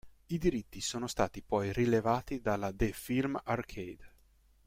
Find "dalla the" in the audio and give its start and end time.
2.41-2.91